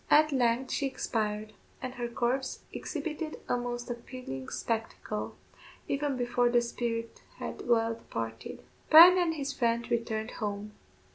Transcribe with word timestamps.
At 0.09 0.31
length 0.31 0.71
she 0.71 0.87
expired, 0.87 1.53
and 1.79 1.93
her 1.93 2.07
corpse 2.07 2.63
exhibited 2.73 3.39
a 3.47 3.55
most 3.55 3.87
appalling 3.91 4.49
spectacle, 4.49 5.35
even 5.87 6.17
before 6.17 6.49
the 6.49 6.61
spirit 6.61 7.21
had 7.37 7.67
well 7.67 7.93
departed. 7.93 8.63
Bryan 8.89 9.19
and 9.19 9.35
his 9.35 9.53
friend 9.53 9.87
returned 9.91 10.31
home. 10.31 10.71